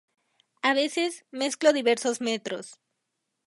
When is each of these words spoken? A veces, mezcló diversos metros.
A 0.63 0.73
veces, 0.73 1.25
mezcló 1.29 1.73
diversos 1.73 2.21
metros. 2.21 2.79